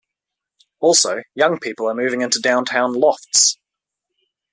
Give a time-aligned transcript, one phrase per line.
[0.79, 3.59] Also, young people are moving into downtown lofts.